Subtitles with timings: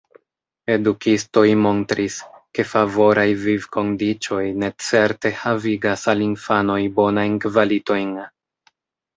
[0.75, 2.15] Edukistoj montris,
[2.59, 8.15] ke favoraj vivkondiĉoj necerte havigas al infanoj bonajn kvalitojn.